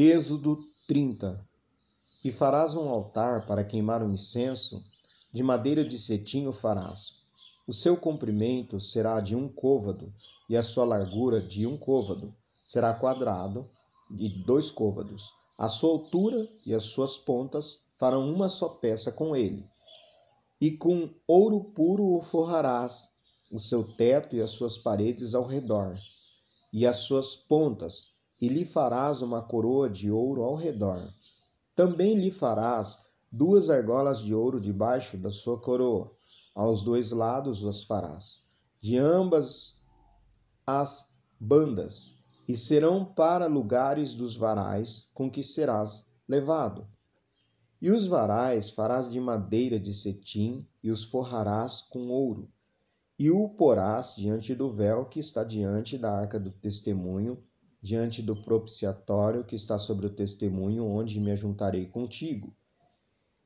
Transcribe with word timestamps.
Êxodo 0.00 0.56
30 0.86 1.44
E 2.24 2.30
farás 2.30 2.76
um 2.76 2.88
altar 2.88 3.46
para 3.46 3.64
queimar 3.64 4.00
o 4.00 4.12
incenso, 4.12 4.80
de 5.32 5.42
madeira 5.42 5.84
de 5.84 5.98
cetim 5.98 6.46
o 6.46 6.52
farás. 6.52 7.24
O 7.66 7.72
seu 7.72 7.96
comprimento 7.96 8.78
será 8.78 9.18
de 9.18 9.34
um 9.34 9.48
côvado, 9.48 10.14
e 10.48 10.56
a 10.56 10.62
sua 10.62 10.84
largura 10.84 11.40
de 11.40 11.66
um 11.66 11.76
côvado. 11.76 12.32
Será 12.64 12.94
quadrado 12.94 13.66
de 14.08 14.28
dois 14.28 14.70
côvados. 14.70 15.34
A 15.58 15.68
sua 15.68 15.90
altura 15.90 16.48
e 16.64 16.72
as 16.72 16.84
suas 16.84 17.18
pontas 17.18 17.80
farão 17.98 18.32
uma 18.32 18.48
só 18.48 18.68
peça 18.68 19.10
com 19.10 19.34
ele. 19.34 19.66
E 20.60 20.70
com 20.70 21.10
ouro 21.26 21.72
puro 21.74 22.14
o 22.14 22.20
forrarás, 22.20 23.14
o 23.50 23.58
seu 23.58 23.82
teto 23.82 24.36
e 24.36 24.40
as 24.40 24.50
suas 24.50 24.78
paredes 24.78 25.34
ao 25.34 25.44
redor, 25.44 25.98
e 26.72 26.86
as 26.86 26.98
suas 26.98 27.34
pontas, 27.34 28.16
e 28.40 28.48
lhe 28.48 28.64
farás 28.64 29.20
uma 29.22 29.42
coroa 29.42 29.90
de 29.90 30.10
ouro 30.10 30.42
ao 30.42 30.54
redor. 30.54 31.02
Também 31.74 32.14
lhe 32.14 32.30
farás 32.30 32.98
duas 33.30 33.68
argolas 33.68 34.20
de 34.20 34.34
ouro 34.34 34.60
debaixo 34.60 35.16
da 35.18 35.30
sua 35.30 35.60
coroa, 35.60 36.10
aos 36.54 36.82
dois 36.82 37.12
lados 37.12 37.64
as 37.64 37.84
farás, 37.84 38.44
de 38.80 38.96
ambas 38.96 39.80
as 40.66 41.16
bandas, 41.38 42.18
e 42.48 42.56
serão 42.56 43.04
para 43.04 43.46
lugares 43.46 44.14
dos 44.14 44.36
varais 44.36 45.10
com 45.14 45.30
que 45.30 45.42
serás 45.42 46.06
levado. 46.26 46.88
E 47.80 47.90
os 47.90 48.06
varais 48.06 48.70
farás 48.70 49.08
de 49.08 49.20
madeira 49.20 49.78
de 49.78 49.92
cetim 49.94 50.66
e 50.82 50.90
os 50.90 51.04
forrarás 51.04 51.82
com 51.82 52.08
ouro. 52.08 52.50
E 53.18 53.30
o 53.30 53.48
porás 53.50 54.14
diante 54.16 54.54
do 54.54 54.70
véu 54.70 55.06
que 55.06 55.20
está 55.20 55.44
diante 55.44 55.98
da 55.98 56.18
arca 56.18 56.40
do 56.40 56.50
testemunho, 56.50 57.42
diante 57.80 58.22
do 58.22 58.34
propiciatório 58.40 59.44
que 59.44 59.54
está 59.54 59.78
sobre 59.78 60.06
o 60.06 60.10
testemunho, 60.10 60.86
onde 60.86 61.20
me 61.20 61.30
ajuntarei 61.30 61.86
contigo. 61.86 62.54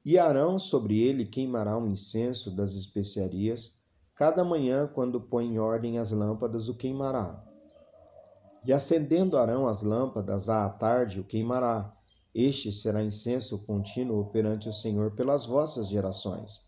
E 0.05 0.19
Arão 0.19 0.59
sobre 0.59 1.01
ele 1.01 1.25
queimará 1.25 1.79
um 1.79 1.89
incenso 1.89 2.51
das 2.51 2.75
especiarias, 2.75 3.77
cada 4.15 4.45
manhã, 4.45 4.91
quando 4.92 5.20
põe 5.20 5.47
em 5.47 5.59
ordem 5.59 5.98
as 5.98 6.11
lâmpadas, 6.11 6.69
o 6.69 6.75
queimará. 6.75 7.45
E 8.65 8.73
acendendo 8.73 9.37
Arão 9.37 9.67
as 9.67 9.83
lâmpadas 9.83 10.48
à 10.48 10.69
tarde, 10.69 11.20
o 11.20 11.25
queimará. 11.25 11.95
Este 12.35 12.73
será 12.73 13.03
incenso 13.03 13.59
contínuo 13.67 14.31
perante 14.31 14.69
o 14.69 14.73
Senhor 14.73 15.11
pelas 15.12 15.47
vossas 15.47 15.89
gerações. 15.89 16.62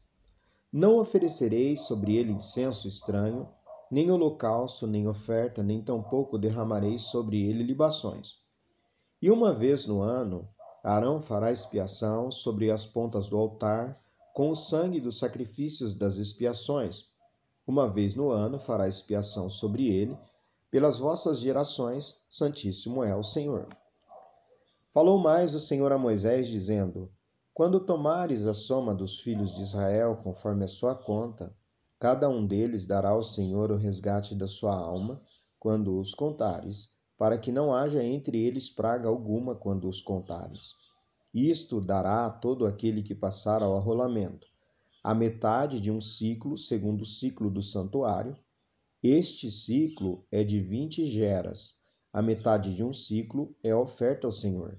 Não 0.73 0.99
oferecereis 0.99 1.83
sobre 1.83 2.17
ele 2.17 2.33
incenso 2.33 2.87
estranho, 2.87 3.49
nem 3.95 4.11
holocausto, 4.11 4.89
nem 4.89 5.07
oferta, 5.07 5.63
nem 5.63 5.81
tampouco 5.81 6.37
derramareis 6.37 7.03
sobre 7.03 7.49
ele 7.49 7.63
libações. 7.63 8.39
E 9.23 9.31
uma 9.31 9.53
vez 9.53 9.87
no 9.87 10.03
ano, 10.03 10.49
Arão 10.83 11.21
fará 11.21 11.53
expiação 11.53 12.29
sobre 12.29 12.73
as 12.73 12.85
pontas 12.85 13.29
do 13.29 13.37
altar 13.37 13.97
com 14.35 14.51
o 14.51 14.57
sangue 14.57 14.99
dos 14.99 15.21
sacrifícios 15.21 15.95
das 15.95 16.17
expiações. 16.17 17.05
Uma 17.65 17.89
vez 17.89 18.17
no 18.17 18.31
ano 18.31 18.59
fará 18.59 18.89
expiação 18.89 19.49
sobre 19.49 19.87
ele, 19.87 20.19
pelas 20.73 20.99
vossas 20.99 21.39
gerações, 21.39 22.17
Santíssimo 22.29 23.05
é 23.05 23.15
o 23.15 23.23
Senhor. 23.23 23.69
Falou 24.91 25.21
mais 25.21 25.55
o 25.55 25.61
Senhor 25.61 25.93
a 25.93 25.99
Moisés, 25.99 26.49
dizendo: 26.49 27.13
Quando 27.55 27.79
tomares 27.79 28.45
a 28.45 28.55
soma 28.55 28.93
dos 28.93 29.21
filhos 29.21 29.55
de 29.55 29.63
Israel 29.63 30.19
conforme 30.25 30.65
a 30.65 30.69
sua 30.69 30.97
conta, 30.97 31.55
Cada 31.99 32.29
um 32.29 32.45
deles 32.45 32.87
dará 32.87 33.11
ao 33.11 33.23
Senhor 33.23 33.71
o 33.71 33.77
resgate 33.77 34.35
da 34.35 34.47
sua 34.47 34.75
alma, 34.75 35.23
quando 35.59 35.99
os 35.99 36.13
contares, 36.13 36.91
para 37.17 37.39
que 37.39 37.53
não 37.53 37.73
haja 37.73 38.03
entre 38.05 38.39
eles 38.39 38.69
praga 38.69 39.09
alguma 39.09 39.55
quando 39.55 39.89
os 39.89 40.01
contares. 40.01 40.75
Isto 41.33 41.81
dará 41.81 42.27
a 42.27 42.31
todo 42.31 42.67
aquele 42.67 43.03
que 43.03 43.15
passar 43.15 43.63
ao 43.63 43.77
arrolamento, 43.77 44.47
a 45.03 45.15
metade 45.15 45.81
de 45.81 45.91
um 45.91 46.01
ciclo, 46.01 46.57
segundo 46.57 47.03
o 47.03 47.07
ciclo 47.07 47.51
do 47.51 47.63
santuário. 47.63 48.37
Este 49.03 49.51
ciclo 49.51 50.27
é 50.31 50.45
de 50.45 50.59
vinte 50.59 51.07
geras, 51.07 51.77
a 52.13 52.21
metade 52.21 52.75
de 52.75 52.85
um 52.85 52.93
ciclo 52.93 53.55
é 53.63 53.75
oferta 53.75 54.27
ao 54.27 54.33
Senhor. 54.33 54.77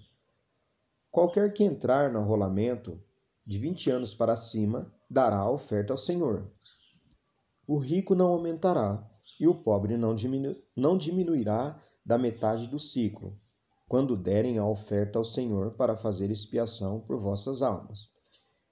Qualquer 1.10 1.54
que 1.54 1.64
entrar 1.64 2.12
no 2.12 2.20
arrolamento, 2.20 3.02
de 3.46 3.58
vinte 3.58 3.90
anos 3.90 4.14
para 4.14 4.36
cima, 4.36 4.94
dará 5.10 5.40
a 5.40 5.52
oferta 5.52 5.94
ao 5.94 5.98
Senhor 5.98 6.52
o 7.68 7.78
rico 7.78 8.14
não 8.14 8.28
aumentará 8.28 9.10
e 9.40 9.48
o 9.48 9.56
pobre 9.56 9.98
não, 9.98 10.14
diminu 10.14 10.56
não 10.76 10.98
diminuirá 10.98 11.80
da 12.06 12.18
metade 12.18 12.68
do 12.68 12.78
ciclo, 12.78 13.40
quando 13.88 14.16
derem 14.16 14.58
a 14.58 14.66
oferta 14.66 15.18
ao 15.18 15.26
Senhor 15.26 15.72
para 15.72 15.96
fazer 15.96 16.30
expiação 16.30 17.00
por 17.00 17.18
vossas 17.18 17.62
almas. 17.62 18.12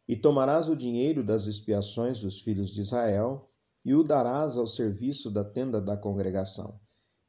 E 0.08 0.16
tomarás 0.16 0.68
o 0.68 0.76
dinheiro 0.76 1.24
das 1.24 1.46
expiações 1.46 2.20
dos 2.20 2.42
filhos 2.42 2.70
de 2.70 2.82
Israel 2.82 3.50
e 3.84 3.96
o 3.96 4.04
darás 4.04 4.58
ao 4.58 4.68
serviço 4.68 5.32
da 5.32 5.44
tenda 5.44 5.82
da 5.82 5.98
congregação. 5.98 6.80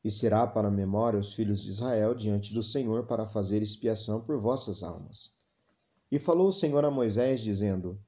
E 0.04 0.10
será 0.10 0.46
para 0.46 0.70
memória 0.70 1.18
os 1.18 1.32
filhos 1.34 1.62
de 1.62 1.70
Israel 1.70 2.14
diante 2.14 2.52
do 2.52 2.62
Senhor 2.62 3.06
para 3.06 3.26
fazer 3.26 3.62
expiação 3.62 4.20
por 4.20 4.38
vossas 4.38 4.82
almas. 4.82 5.32
E 6.12 6.18
falou 6.18 6.48
o 6.48 6.52
Senhor 6.52 6.84
a 6.84 6.90
Moisés, 6.90 7.40
dizendo: 7.40 7.98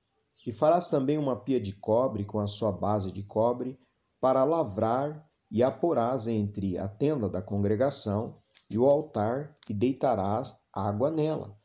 e 0.47 0.53
farás 0.53 0.89
também 0.89 1.19
uma 1.19 1.35
pia 1.35 1.59
de 1.59 1.73
cobre 1.73 2.25
com 2.25 2.39
a 2.39 2.47
sua 2.47 2.71
base 2.71 3.11
de 3.11 3.25
cobre, 3.25 3.77
para 4.21 4.45
lavrar, 4.45 5.29
e 5.51 5.63
a 5.63 5.71
porás 5.71 6.29
entre 6.29 6.79
a 6.79 6.89
tenda 6.89 7.29
da 7.29 7.43
congregação 7.43 8.37
e 8.71 8.79
o 8.79 8.87
altar, 8.87 9.55
e 9.69 9.75
deitarás 9.75 10.57
água 10.73 11.11
nela. 11.11 11.57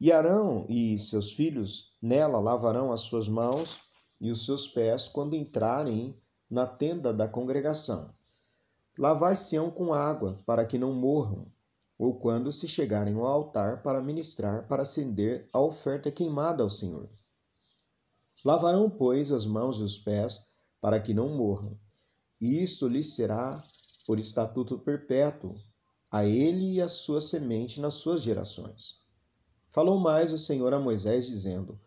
E 0.00 0.10
Arão 0.10 0.66
e 0.68 0.98
seus 0.98 1.32
filhos 1.32 1.96
nela 2.00 2.40
lavarão 2.40 2.92
as 2.92 3.02
suas 3.02 3.28
mãos 3.28 3.80
e 4.20 4.30
os 4.30 4.44
seus 4.44 4.66
pés 4.66 5.06
quando 5.06 5.36
entrarem 5.36 6.18
na 6.50 6.66
tenda 6.66 7.12
da 7.12 7.28
congregação. 7.28 8.10
Lavar-se-ão 8.98 9.70
com 9.70 9.92
água, 9.92 10.42
para 10.46 10.64
que 10.64 10.78
não 10.78 10.92
morram, 10.92 11.46
ou 11.98 12.18
quando 12.18 12.52
se 12.52 12.68
chegarem 12.68 13.14
ao 13.14 13.26
altar 13.26 13.82
para 13.82 14.02
ministrar, 14.02 14.66
para 14.66 14.82
acender 14.82 15.46
a 15.52 15.60
oferta 15.60 16.10
queimada 16.10 16.62
ao 16.62 16.70
Senhor. 16.70 17.08
Lavarão, 18.44 18.90
pois, 18.90 19.32
as 19.32 19.46
mãos 19.46 19.78
e 19.78 19.82
os 19.82 19.96
pés, 19.96 20.50
para 20.78 21.00
que 21.00 21.14
não 21.14 21.30
morram. 21.30 21.78
E 22.38 22.62
isto 22.62 22.86
lhes 22.86 23.14
será 23.14 23.62
por 24.06 24.18
estatuto 24.18 24.78
perpétuo, 24.78 25.58
a 26.10 26.26
ele 26.26 26.74
e 26.74 26.80
a 26.80 26.86
sua 26.86 27.22
semente 27.22 27.80
nas 27.80 27.94
suas 27.94 28.20
gerações. 28.20 29.00
Falou 29.70 29.98
mais 29.98 30.30
o 30.30 30.36
Senhor 30.36 30.74
a 30.74 30.78
Moisés, 30.78 31.26
dizendo: 31.26 31.80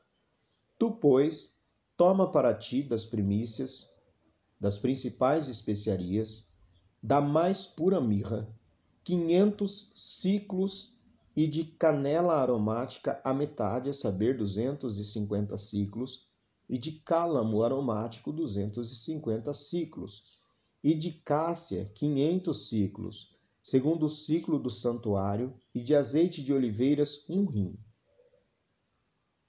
Tu, 0.80 0.92
pois, 0.94 1.58
toma 1.96 2.32
para 2.32 2.54
ti 2.56 2.82
das 2.82 3.06
primícias, 3.06 3.88
das 4.60 4.80
principais 4.80 5.48
especiarias, 5.48 6.48
da 7.04 7.22
mais 7.22 7.68
pura 7.68 8.02
mirra, 8.02 8.48
quinhentos 9.04 9.92
ciclos 9.94 10.98
e 11.36 11.46
de 11.46 11.64
canela 11.64 12.34
aromática 12.34 13.22
a 13.24 13.32
metade, 13.32 13.90
a 13.90 13.94
saber, 13.94 14.36
duzentos 14.36 14.98
e 14.98 15.06
cinquenta 15.06 15.56
ciclos, 15.56 16.28
e 16.70 16.78
de 16.78 16.94
cálamo 17.00 17.64
aromático 17.64 18.32
250 18.32 19.54
ciclos, 19.54 20.38
e 20.84 20.94
de 20.94 21.12
cássia 21.12 21.86
500 21.96 22.68
ciclos, 22.68 23.36
segundo 23.62 24.06
o 24.06 24.10
ciclo 24.10 24.60
do 24.60 24.70
santuário, 24.70 25.54
e 25.74 25.82
de 25.82 25.96
azeite 25.96 26.44
de 26.44 26.54
oliveiras 26.54 27.26
um 27.30 27.46
rim. 27.46 27.78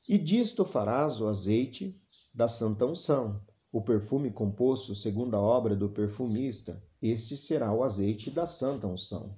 E 0.09 0.17
disto 0.17 0.65
farás 0.65 1.21
o 1.21 1.27
azeite 1.27 2.01
da 2.33 2.49
santa 2.49 2.87
unção, 2.87 3.45
o 3.71 3.83
perfume 3.83 4.31
composto 4.31 4.95
segundo 4.95 5.34
a 5.34 5.41
obra 5.41 5.77
do 5.77 5.91
perfumista, 5.91 6.83
este 7.03 7.37
será 7.37 7.73
o 7.73 7.83
azeite 7.83 8.31
da 8.31 8.47
santa 8.47 8.87
unção. 8.87 9.37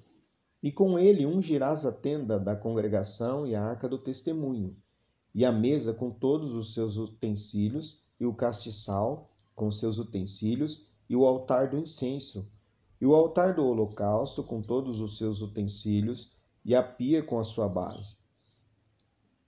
E 0.62 0.70
com 0.70 0.98
ele 0.98 1.26
ungirás 1.26 1.84
a 1.84 1.92
tenda 1.92 2.38
da 2.38 2.54
congregação 2.54 3.46
e 3.46 3.54
a 3.54 3.62
arca 3.62 3.88
do 3.88 3.98
testemunho, 3.98 4.76
e 5.34 5.44
a 5.44 5.52
mesa 5.52 5.94
com 5.94 6.10
todos 6.10 6.52
os 6.54 6.74
seus 6.74 6.96
utensílios, 6.96 8.02
e 8.18 8.26
o 8.26 8.34
castiçal 8.34 9.30
com 9.54 9.70
seus 9.70 9.98
utensílios, 9.98 10.86
e 11.08 11.16
o 11.16 11.24
altar 11.24 11.70
do 11.70 11.78
incenso, 11.78 12.50
e 13.00 13.06
o 13.06 13.14
altar 13.14 13.54
do 13.54 13.64
holocausto 13.64 14.42
com 14.44 14.60
todos 14.60 15.00
os 15.00 15.16
seus 15.16 15.40
utensílios, 15.40 16.32
e 16.64 16.74
a 16.74 16.82
pia 16.82 17.22
com 17.22 17.38
a 17.38 17.44
sua 17.44 17.68
base. 17.68 18.16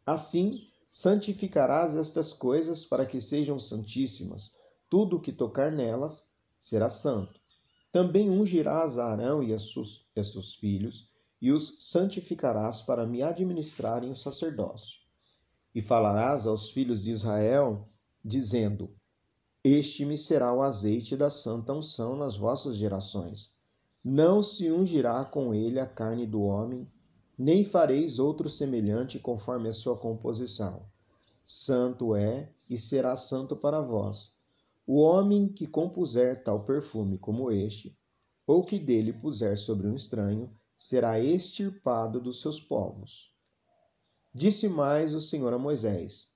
Assim, 0.07 0.67
santificarás 0.91 1.95
estas 1.95 2.33
coisas 2.33 2.85
para 2.85 3.07
que 3.07 3.21
sejam 3.21 3.59
santíssimas. 3.59 4.57
Tudo 4.89 5.17
o 5.17 5.21
que 5.21 5.33
tocar 5.33 5.71
nelas 5.71 6.29
será 6.59 6.89
santo. 6.89 7.41
Também 7.91 8.31
ungirás 8.31 8.99
a 8.99 9.13
Arão 9.13 9.43
e 9.43 9.53
a 9.53 9.59
seus, 9.59 10.09
a 10.17 10.23
seus 10.23 10.55
filhos, 10.55 11.11
e 11.41 11.51
os 11.51 11.77
santificarás 11.81 12.83
para 12.83 13.07
me 13.07 13.23
administrarem 13.23 14.11
o 14.11 14.17
sacerdócio. 14.17 15.02
E 15.75 15.81
falarás 15.81 16.47
aos 16.47 16.71
filhos 16.71 17.03
de 17.03 17.11
Israel, 17.11 17.89
dizendo: 18.25 18.91
Este 19.65 20.05
me 20.05 20.19
será 20.19 20.53
o 20.53 20.61
azeite 20.61 21.17
da 21.17 21.31
santa 21.31 21.73
unção 21.73 22.17
nas 22.17 22.37
vossas 22.37 22.77
gerações. 22.77 23.53
Não 24.05 24.43
se 24.43 24.71
ungirá 24.71 25.25
com 25.25 25.55
ele 25.55 25.81
a 25.81 25.87
carne 25.87 26.27
do 26.27 26.43
homem, 26.43 26.91
nem 27.39 27.65
fareis 27.65 28.19
outro 28.19 28.49
semelhante 28.49 29.19
conforme 29.19 29.69
a 29.69 29.73
sua 29.73 29.97
composição. 29.97 30.85
Santo 31.45 32.15
é 32.15 32.53
e 32.69 32.79
será 32.79 33.17
santo 33.17 33.57
para 33.57 33.81
vós. 33.81 34.31
O 34.87 35.01
homem 35.01 35.49
que 35.49 35.67
compuser 35.67 36.43
tal 36.43 36.65
perfume 36.65 37.17
como 37.17 37.51
este, 37.51 37.97
ou 38.47 38.65
que 38.65 38.79
dele 38.79 39.13
puser 39.13 39.57
sobre 39.57 39.87
um 39.87 39.95
estranho, 39.95 40.51
será 40.77 41.19
extirpado 41.19 42.21
dos 42.21 42.41
seus 42.41 42.61
povos. 42.61 43.32
Disse 44.35 44.67
mais 44.67 45.13
o 45.13 45.21
Senhor 45.21 45.53
a 45.53 45.59
Moisés: 45.59 46.29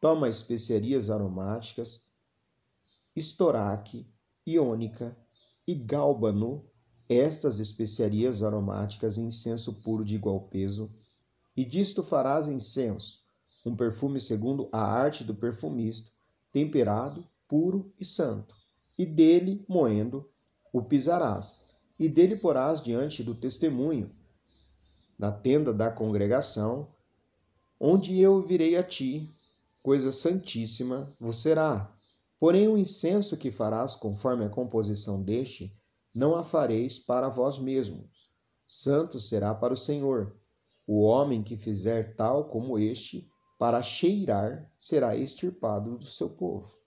Toma 0.00 0.30
especiarias 0.30 1.10
aromáticas, 1.10 2.06
estoraque, 3.14 4.06
iônica 4.46 5.14
e 5.68 5.74
gálbano, 5.74 6.64
estas 7.06 7.60
especiarias 7.60 8.42
aromáticas 8.42 9.18
e 9.18 9.20
incenso 9.20 9.74
puro 9.74 10.06
de 10.06 10.14
igual 10.14 10.40
peso, 10.48 10.88
e 11.54 11.66
disto 11.66 12.02
farás 12.02 12.48
incenso, 12.48 13.22
um 13.62 13.76
perfume 13.76 14.18
segundo 14.18 14.70
a 14.72 14.80
arte 14.80 15.22
do 15.22 15.34
perfumista, 15.34 16.10
temperado, 16.50 17.28
puro 17.46 17.92
e 18.00 18.06
santo. 18.06 18.56
E 18.96 19.04
dele, 19.04 19.62
moendo, 19.68 20.26
o 20.72 20.80
pisarás, 20.80 21.68
e 21.98 22.08
dele 22.08 22.36
porás 22.36 22.80
diante 22.80 23.22
do 23.22 23.34
testemunho, 23.34 24.08
na 25.18 25.30
tenda 25.30 25.74
da 25.74 25.90
congregação, 25.90 26.93
onde 27.78 28.20
eu 28.20 28.40
virei 28.40 28.76
a 28.76 28.82
ti, 28.82 29.30
coisa 29.82 30.10
santíssima 30.10 31.08
vos 31.20 31.36
será. 31.38 31.92
Porém, 32.38 32.68
o 32.68 32.78
incenso 32.78 33.36
que 33.36 33.50
farás 33.50 33.94
conforme 33.94 34.44
a 34.44 34.48
composição 34.48 35.22
deste, 35.22 35.74
não 36.14 36.36
a 36.36 36.42
fareis 36.42 36.98
para 36.98 37.28
vós 37.28 37.58
mesmos. 37.58 38.30
Santo 38.66 39.18
será 39.18 39.54
para 39.54 39.74
o 39.74 39.76
Senhor. 39.76 40.36
O 40.86 41.02
homem 41.02 41.42
que 41.42 41.56
fizer 41.56 42.14
tal 42.16 42.48
como 42.48 42.78
este, 42.78 43.28
para 43.58 43.82
cheirar, 43.82 44.70
será 44.78 45.16
extirpado 45.16 45.96
do 45.96 46.04
seu 46.04 46.30
povo. 46.30 46.83